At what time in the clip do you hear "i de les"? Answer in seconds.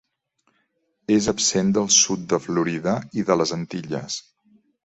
3.21-3.55